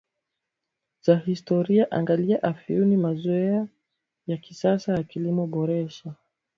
[1.05, 3.67] za historia angalia Afyuni Mazoea
[4.27, 6.13] ya kisasa ya kilimo kuboresha